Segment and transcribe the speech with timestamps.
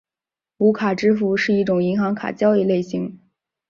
[0.57, 3.19] 无卡支付是一种银行卡交易类型。